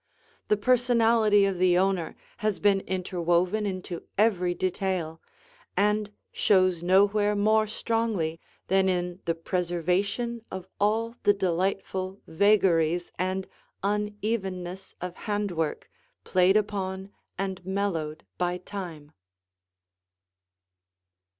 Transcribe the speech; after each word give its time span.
The 0.47 0.57
personality 0.57 1.45
of 1.45 1.59
the 1.59 1.77
owner 1.77 2.15
has 2.37 2.59
been 2.59 2.79
interwoven 2.87 3.67
into 3.67 4.01
every 4.17 4.55
detail, 4.55 5.21
and 5.77 6.09
shows 6.31 6.81
nowhere 6.81 7.35
more 7.35 7.67
strongly 7.67 8.39
than 8.67 8.89
in 8.89 9.19
the 9.25 9.35
preservation 9.35 10.43
of 10.49 10.67
all 10.79 11.17
the 11.21 11.33
delightful 11.35 12.19
vagaries 12.25 13.11
and 13.19 13.47
unevenness 13.83 14.95
of 15.01 15.13
hand 15.29 15.51
work 15.51 15.87
played 16.23 16.57
upon 16.57 17.11
and 17.37 17.63
mellowed 17.63 18.25
by 18.39 18.57
time. 18.57 19.11